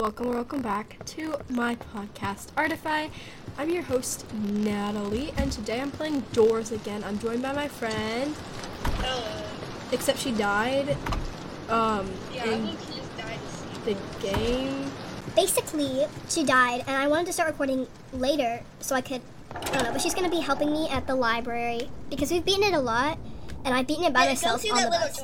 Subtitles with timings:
[0.00, 3.08] welcome or welcome back to my podcast, Artify.
[3.58, 7.04] I'm your host, Natalie, and today I'm playing Doors again.
[7.04, 8.34] I'm joined by my friend,
[8.84, 9.22] Hello.
[9.92, 10.96] except she died
[11.68, 13.38] um, Yeah, I in think she died
[13.74, 14.90] to the game.
[15.36, 19.20] basically she died and i wanted to start recording later so i could
[19.54, 22.44] i don't know but she's going to be helping me at the library because we've
[22.44, 23.16] beaten it a lot
[23.64, 25.20] and i've beaten it by Yeah, myself on the little bus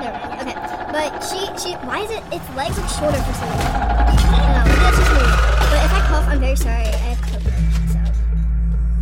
[0.00, 0.56] Never okay.
[0.92, 3.72] But she she why is it its legs look shorter for some reason?
[3.72, 5.24] I don't know maybe that's just me
[5.72, 7.54] but if i cough i'm very sorry i have covid
[7.92, 8.00] so.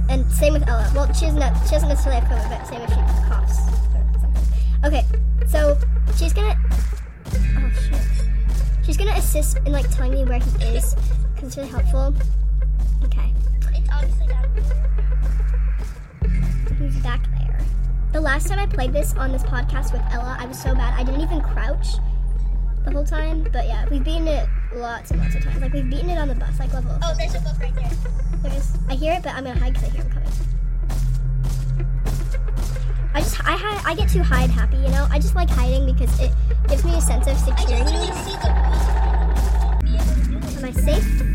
[0.08, 0.90] And same with ella.
[0.94, 3.58] Well she doesn't she doesn't necessarily have covid but same if she coughs
[3.94, 4.46] or something.
[4.84, 5.04] Okay
[5.48, 5.78] so
[6.16, 6.56] she's gonna
[7.34, 8.00] oh shit.
[8.84, 10.94] She's gonna assist in like telling me where he is
[11.34, 12.14] because it's really helpful.
[13.04, 13.32] Okay,
[13.72, 14.44] It's obviously down
[16.78, 17.29] he's back.
[18.12, 20.98] The last time I played this on this podcast with Ella, I was so bad
[20.98, 21.86] I didn't even crouch
[22.84, 23.46] the whole time.
[23.52, 25.60] But yeah, we've beaten it lots and lots of times.
[25.60, 26.98] Like we've beaten it on the bus, like level.
[27.04, 27.90] Oh, there's a book right there.
[28.42, 28.76] There is.
[28.88, 30.28] I hear it, but I'm gonna hide because I hear him coming.
[33.14, 35.06] I just I had I get too hide happy, you know.
[35.10, 36.32] I just like hiding because it
[36.68, 37.84] gives me a sense of I can security.
[37.84, 39.82] literally see the book.
[39.82, 40.58] Be able to do this.
[40.58, 41.29] Am I safe?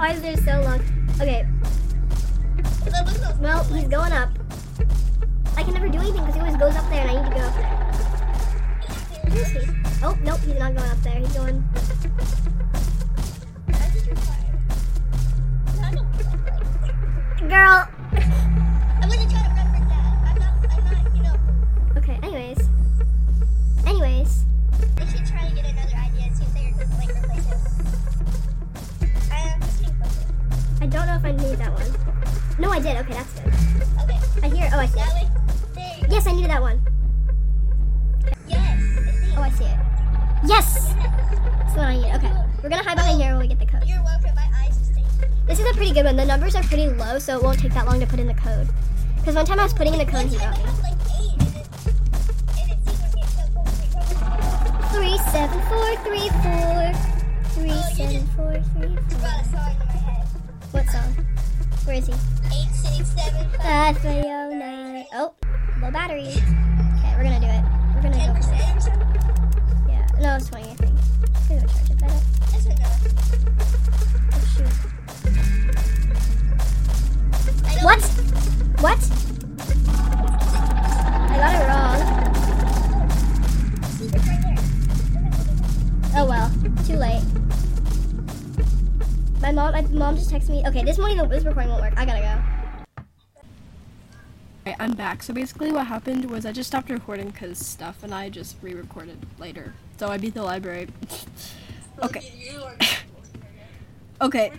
[0.00, 0.80] His arms are so long.
[1.20, 1.46] Okay,
[3.38, 4.30] well, he's going up.
[5.56, 7.36] I can never do anything because he always goes up there and I need to
[7.36, 7.76] go up there.
[9.36, 9.68] Is?
[10.02, 11.18] Oh, nope, he's not going up there.
[11.18, 11.62] He's going.
[34.80, 34.84] I.
[34.84, 35.14] Oh, I see it.
[35.14, 35.28] way.
[35.74, 36.14] There you go.
[36.14, 36.80] Yes, I needed that one.
[38.48, 38.82] Yes.
[39.36, 39.78] Oh, I see it.
[40.46, 40.94] Yes!
[40.94, 42.14] That's one I need.
[42.16, 42.32] Okay.
[42.62, 43.82] We're gonna hide behind here when we get the code.
[43.86, 44.34] You're welcome.
[44.34, 45.46] My eyes are.
[45.46, 46.16] This is a pretty good one.
[46.16, 48.34] The numbers are pretty low, so it won't take that long to put in the
[48.34, 48.68] code.
[49.16, 50.64] Because one time I was putting in the code, he got me.
[50.64, 51.68] had like eight, and it,
[52.56, 54.86] and it seemed like it so close to me.
[54.96, 56.92] Three seven four three four.
[57.52, 59.28] Three Oh, seven just- four three four.
[59.28, 60.26] a song in my head.
[60.72, 61.10] What song?
[61.84, 62.12] Where is he?
[62.12, 64.24] Eight, six, seven, five, nine.
[64.24, 64.39] Oh,
[65.90, 66.22] low battery.
[66.22, 67.64] Okay, we're gonna do it.
[67.94, 68.58] We're gonna ten go for it.
[68.58, 69.08] percent or something.
[69.88, 70.06] Yeah.
[70.20, 70.70] No, it's twenty.
[70.70, 70.94] I think.
[71.48, 71.98] Gonna go charge it.
[71.98, 72.20] Better.
[72.52, 73.02] That's enough.
[74.32, 74.74] Oh shoot.
[77.82, 78.00] What?
[78.80, 79.00] What?
[81.30, 81.98] I got it wrong.
[83.90, 84.58] See, it's right there.
[86.16, 86.48] Oh well.
[86.86, 87.24] Too late.
[89.40, 89.72] My mom.
[89.72, 90.62] My mom just texted me.
[90.68, 91.28] Okay, this won't even.
[91.28, 91.94] This recording won't work.
[91.96, 92.59] I gotta go.
[94.70, 95.24] Alright, I'm back.
[95.24, 99.18] So basically, what happened was I just stopped recording because stuff, and I just re-recorded
[99.36, 99.74] later.
[99.98, 100.86] So I beat the library.
[102.02, 102.32] okay.
[104.22, 104.52] Okay.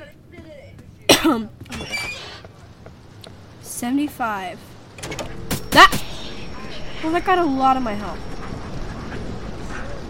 [3.61, 4.59] 75.
[5.69, 6.03] That!
[7.03, 8.19] Well, that got a lot of my health.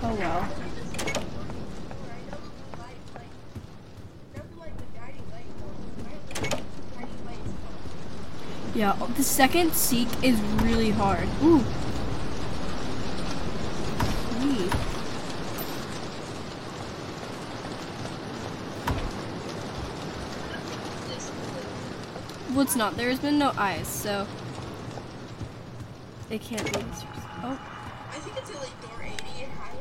[0.01, 0.60] Oh well.
[8.81, 11.27] Yeah, the second seek is really hard.
[11.43, 11.63] Ooh.
[14.39, 14.73] Sweet.
[22.49, 22.97] Well, it's not.
[22.97, 24.25] There's been no eyes, so
[26.31, 26.79] it can't be.
[27.43, 27.61] Oh,
[28.09, 29.77] I think it's like door 80 and higher.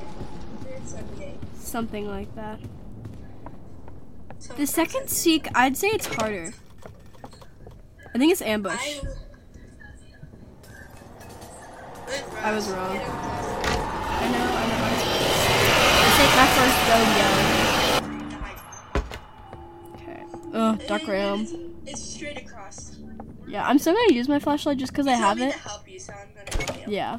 [0.63, 1.39] They're 78.
[1.55, 2.61] something like that.
[4.59, 6.53] The second seek, I'd say it's harder.
[8.13, 8.75] I think it's ambush.
[8.75, 9.01] I,
[12.43, 12.97] I was wrong.
[12.97, 13.03] I
[14.31, 14.81] know, I know.
[16.03, 17.29] I take my first rodeo.
[19.95, 20.21] Okay.
[20.53, 21.47] Ugh, duck ram.
[21.87, 22.99] It's, straight across.
[23.47, 25.55] Yeah, I'm still gonna use my flashlight just because I have it.
[25.87, 26.93] you, so I'm gonna you.
[26.93, 27.19] Yeah.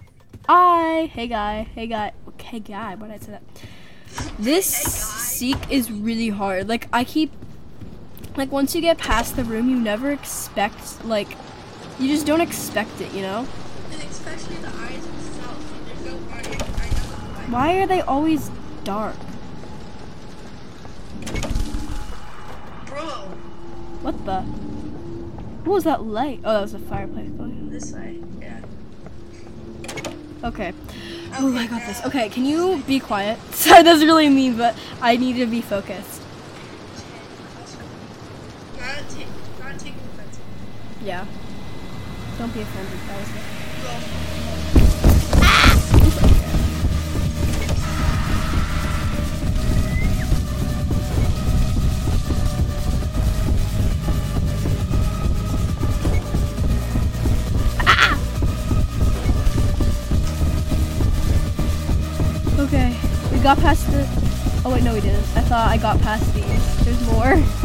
[0.50, 1.06] Hi.
[1.06, 1.64] Hey guy.
[1.74, 2.12] Hey guy.
[2.30, 2.96] Okay, guy.
[2.96, 3.44] Why did I say that?
[4.40, 6.68] This seek is really hard.
[6.68, 7.32] Like I keep
[8.36, 11.38] like once you get past the room, you never expect like
[12.00, 13.48] you just don't expect it, you know?
[13.92, 15.72] And especially the eyes themselves.
[15.72, 16.28] Warning.
[16.32, 17.44] I know why.
[17.50, 18.50] Why are they always
[18.84, 19.16] dark?
[22.86, 23.04] Bro,
[24.02, 24.42] What the?
[25.64, 26.40] What was that light?
[26.44, 28.20] Oh, that was a fireplace oh, going this way.
[28.42, 28.62] Yeah.
[30.44, 30.74] Okay.
[31.36, 32.04] Oh, I got this.
[32.06, 33.40] Okay, can you be quiet?
[33.52, 36.22] Sorry, that's really mean, but I need to be focused.
[38.80, 39.28] Not take,
[39.60, 40.40] not taking offense.
[41.04, 41.26] Yeah.
[42.38, 43.00] Don't be offended.
[43.08, 43.28] That was.
[62.60, 62.96] Okay,
[63.32, 64.08] we got past the.
[64.64, 65.18] Oh wait, no, we didn't.
[65.36, 66.86] I thought I got past these.
[66.86, 67.61] There's more.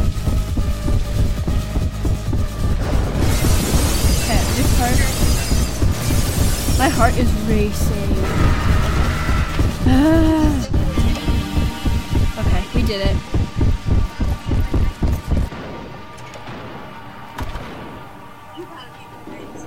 [6.87, 7.91] My heart is racing.
[12.39, 13.17] okay, we did it.
[18.57, 19.67] You gotta be crazy.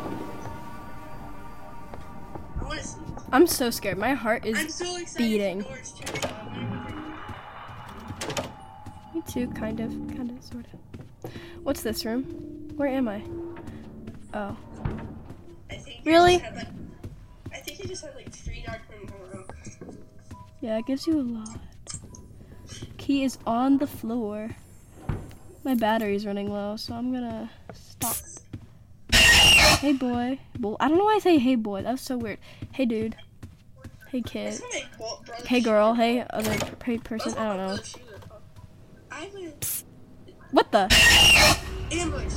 [2.57, 2.97] I wanna see.
[3.33, 3.97] I'm so scared.
[3.97, 4.85] My heart is so
[5.17, 5.63] beating.
[5.63, 7.03] for Doors too, so I'm
[9.13, 10.79] Me too, kind of, kind of, sort of.
[11.63, 12.23] What's this room?
[12.77, 13.21] Where am I?
[14.33, 14.55] Oh,
[15.69, 16.41] I think you Really?
[17.89, 19.45] Just had, like, I just had like three dark in a row.
[20.61, 21.59] yeah, it gives you a lot.
[22.97, 24.49] Key is on the floor.
[25.63, 28.15] My battery's running low, so I'm gonna stop.
[29.79, 30.39] Hey boy.
[30.59, 31.81] Well, I don't know why I say hey boy.
[31.83, 32.37] That was so weird.
[32.73, 33.15] Hey dude.
[34.09, 34.53] Hey kid.
[34.53, 35.93] That's what my bro- brother's Hey girl.
[35.93, 36.55] Hey other
[36.85, 37.33] hey person.
[37.37, 37.67] I don't know.
[37.67, 38.41] brother's shoe is called.
[39.11, 39.53] I have an
[40.51, 40.87] What the?
[41.91, 42.33] ambush.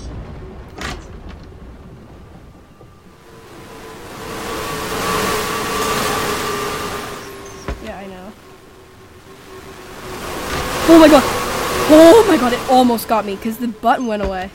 [7.84, 8.32] Yeah, I know.
[10.94, 11.22] Oh my god!
[11.88, 14.50] Oh my god, it almost got me because the button went away.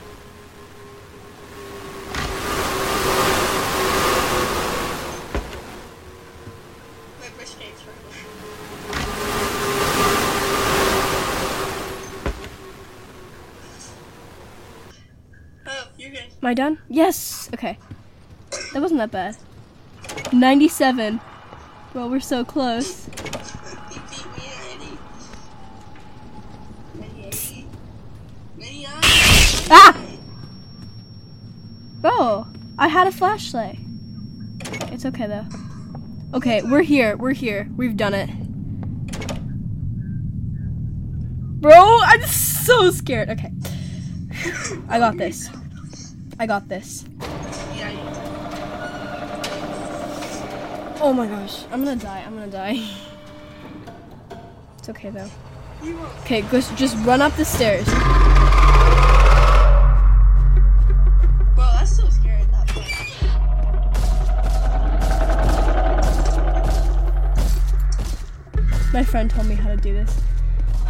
[15.65, 15.87] Oh.
[15.99, 16.77] Am I done?
[16.87, 17.49] Yes!
[17.51, 17.79] Okay.
[18.73, 19.37] That wasn't that bad.
[20.31, 21.19] 97.
[21.95, 23.09] Well, we're so close.
[32.09, 33.77] Oh, I had a flashlight.
[34.93, 35.45] It's okay though.
[36.33, 37.17] Okay, we're here.
[37.17, 37.69] We're here.
[37.75, 38.29] We've done it.
[41.59, 43.29] Bro, I'm so scared.
[43.31, 43.51] Okay.
[44.87, 45.49] I got this.
[46.39, 47.03] I got this.
[51.01, 51.65] Oh my gosh.
[51.71, 52.23] I'm gonna die.
[52.25, 52.87] I'm gonna die.
[54.79, 55.29] It's okay though.
[56.21, 57.87] Okay, just just run up the stairs.
[69.17, 70.21] Friend told me how to do this.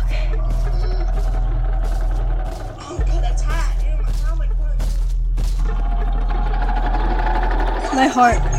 [0.04, 0.32] Okay.
[2.78, 3.74] Oh, God, that's hot.
[3.82, 4.78] Ew, my- how am I going?
[7.96, 8.56] My heart.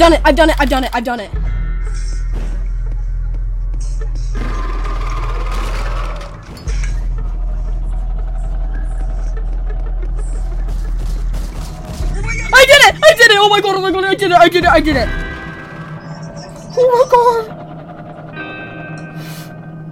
[0.00, 0.20] Done it.
[0.24, 0.56] I've done it.
[0.58, 0.90] I've done it.
[0.94, 1.30] I've done it.
[12.52, 12.94] I did it!
[13.04, 13.38] I did it!
[13.38, 13.76] Oh my god!
[13.76, 14.04] Oh my god!
[14.04, 14.36] I did it!
[14.36, 14.70] I did it!
[14.70, 15.08] I did it!
[16.78, 17.44] Oh my god!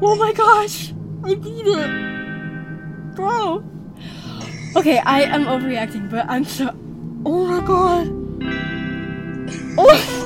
[0.01, 0.93] Oh my gosh!
[1.25, 3.63] I did it, bro.
[4.75, 6.75] Okay, I am overreacting, but I'm so.
[7.27, 8.28] Oh my god!
[9.81, 10.25] Oh!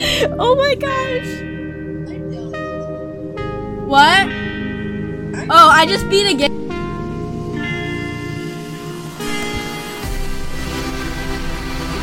[0.38, 1.30] Oh my gosh!
[3.86, 4.26] What?
[5.50, 6.50] Oh, I just beat again.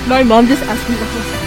[0.07, 1.46] My mom just asked me what was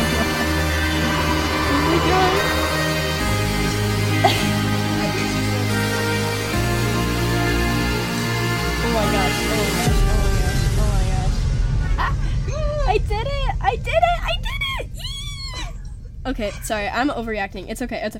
[16.40, 17.68] Okay, sorry, I'm overreacting.
[17.68, 18.00] It's okay.
[18.02, 18.16] It's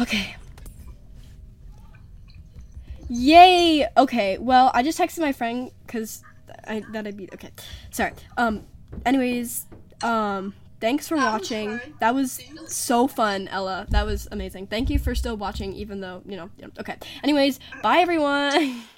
[0.00, 0.36] okay.
[3.10, 3.86] Yay!
[3.94, 6.22] Okay, well, I just texted my friend because
[6.66, 7.34] I that I beat.
[7.34, 7.50] Okay,
[7.90, 8.12] sorry.
[8.38, 8.64] Um.
[9.04, 9.66] Anyways,
[10.02, 10.54] um.
[10.80, 11.78] Thanks for watching.
[12.00, 13.86] That was so fun, Ella.
[13.90, 14.68] That was amazing.
[14.68, 16.48] Thank you for still watching, even though you know.
[16.56, 16.96] You know okay.
[17.22, 18.82] Anyways, bye everyone.